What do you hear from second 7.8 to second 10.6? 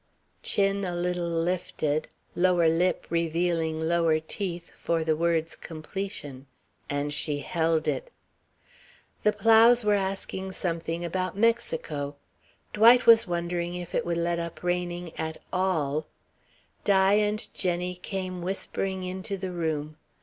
it. The Plows were asking